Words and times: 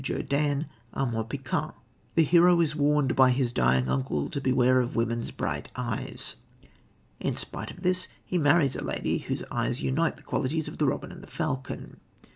Jerdan, 0.03 0.65
are 0.95 1.05
more 1.05 1.23
piquant. 1.25 1.75
The 2.15 2.23
hero 2.23 2.59
is 2.59 2.75
warned 2.75 3.15
by 3.15 3.29
his 3.29 3.53
dying 3.53 3.87
uncle 3.87 4.31
to 4.31 4.41
beware 4.41 4.79
of 4.79 4.95
women's 4.95 5.29
bright 5.29 5.69
eyes. 5.75 6.37
In 7.19 7.35
spite 7.37 7.69
of 7.69 7.83
this 7.83 8.07
he 8.25 8.39
marries 8.39 8.75
a 8.75 8.83
lady, 8.83 9.19
whose 9.19 9.43
eyes 9.51 9.83
unite 9.83 10.15
the 10.15 10.23
qualities 10.23 10.67
of 10.67 10.79
the 10.79 10.87
robin 10.87 11.11
and 11.11 11.21
the 11.21 11.27
falcon. 11.27 11.99